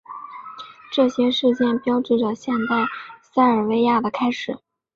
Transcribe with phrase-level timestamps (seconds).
[0.91, 2.87] 这些事件标志着现代
[3.21, 4.57] 塞尔维亚的开始。